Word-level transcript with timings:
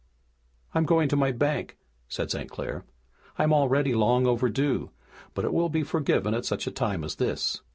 "I'm 0.73 0.85
going 0.85 1.09
to 1.09 1.15
my 1.15 1.31
bank," 1.31 1.77
said 2.09 2.31
St. 2.31 2.49
Clair. 2.49 2.85
"I'm 3.37 3.53
already 3.53 3.93
long 3.93 4.25
overdue, 4.25 4.89
but 5.35 5.45
it 5.45 5.53
will 5.53 5.69
be 5.69 5.83
forgiven 5.83 6.33
at 6.33 6.43
such 6.45 6.65
a 6.65 6.71
time 6.71 7.03
as 7.03 7.17
this. 7.17 7.61